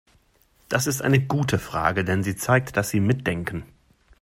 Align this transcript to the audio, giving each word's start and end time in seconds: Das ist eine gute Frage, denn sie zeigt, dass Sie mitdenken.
Das 0.67 0.87
ist 0.87 1.03
eine 1.03 1.21
gute 1.23 1.59
Frage, 1.59 2.03
denn 2.03 2.23
sie 2.23 2.35
zeigt, 2.35 2.75
dass 2.75 2.89
Sie 2.89 2.99
mitdenken. 2.99 3.61